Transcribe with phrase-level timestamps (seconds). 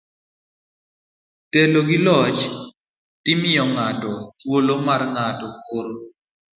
[1.51, 2.39] telo gi loch
[3.23, 5.95] ti miyo ng'ato thuolo mar ng'ato koro